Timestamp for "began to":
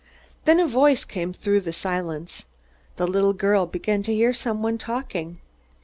3.67-4.15